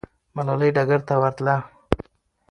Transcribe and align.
ملالۍ 0.35 0.69
ډګر 0.75 1.01
ته 1.07 1.15
ورتله. 1.21 1.55